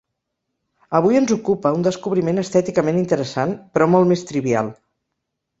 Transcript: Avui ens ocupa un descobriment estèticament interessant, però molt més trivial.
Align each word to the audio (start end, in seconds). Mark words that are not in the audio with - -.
Avui 0.99 1.19
ens 1.19 1.33
ocupa 1.35 1.73
un 1.77 1.85
descobriment 1.89 2.43
estèticament 2.45 2.97
interessant, 3.03 3.55
però 3.77 3.91
molt 3.97 4.15
més 4.15 4.29
trivial. 4.33 4.77